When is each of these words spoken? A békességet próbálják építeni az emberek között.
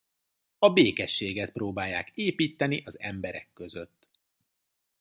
A 0.59 0.69
békességet 0.69 1.51
próbálják 1.51 2.11
építeni 2.13 2.83
az 2.85 2.99
emberek 2.99 3.49
között. 3.53 4.07